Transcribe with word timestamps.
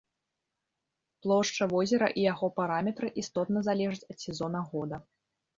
Плошча 1.25 1.67
возера 1.75 2.09
і 2.21 2.25
яго 2.33 2.49
параметры 2.63 3.13
істотна 3.23 3.59
залежаць 3.69 4.09
ад 4.15 4.25
сезона 4.25 4.65
года. 4.73 5.05